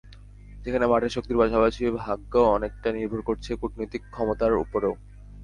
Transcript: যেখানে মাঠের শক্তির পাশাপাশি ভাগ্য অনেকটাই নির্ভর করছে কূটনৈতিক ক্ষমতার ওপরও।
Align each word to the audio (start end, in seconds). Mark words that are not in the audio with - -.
যেখানে 0.63 0.85
মাঠের 0.87 1.11
শক্তির 1.11 1.39
পাশাপাশি 1.39 1.81
ভাগ্য 2.01 2.33
অনেকটাই 2.55 2.93
নির্ভর 2.93 3.21
করছে 3.21 3.51
কূটনৈতিক 3.55 4.01
ক্ষমতার 4.13 4.51
ওপরও। 4.63 4.93